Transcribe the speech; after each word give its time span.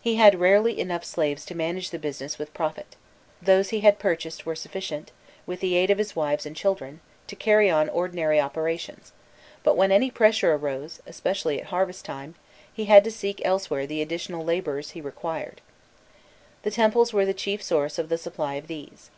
He 0.00 0.16
had 0.16 0.40
rarely 0.40 0.80
enough 0.80 1.04
slaves 1.04 1.44
to 1.46 1.54
manage 1.54 1.90
the 1.90 1.98
business 2.00 2.36
with 2.36 2.52
profit: 2.52 2.96
those 3.40 3.68
he 3.68 3.78
had 3.78 4.00
purchased 4.00 4.44
were 4.44 4.56
sufficient, 4.56 5.12
with 5.46 5.60
the 5.60 5.76
aid 5.76 5.88
of 5.88 5.98
his 5.98 6.16
wives 6.16 6.44
and 6.44 6.56
children, 6.56 6.98
to 7.28 7.36
carry 7.36 7.70
on 7.70 7.88
ordinary 7.90 8.40
operations, 8.40 9.12
but 9.62 9.76
when 9.76 9.92
any 9.92 10.10
pressure 10.10 10.52
arose, 10.52 11.00
especially 11.06 11.60
at 11.60 11.66
harvest 11.68 12.04
time, 12.04 12.34
he 12.74 12.86
had 12.86 13.04
to 13.04 13.12
seek 13.12 13.40
elsewhere 13.44 13.86
the 13.86 14.02
additional 14.02 14.42
labourers 14.44 14.90
he 14.98 15.00
required. 15.00 15.60
The 16.64 16.72
temples 16.72 17.12
were 17.12 17.24
the 17.24 17.32
chief 17.32 17.62
sources 17.62 18.02
for 18.02 18.02
the 18.02 18.18
supply 18.18 18.54
of 18.54 18.66
these. 18.66 19.10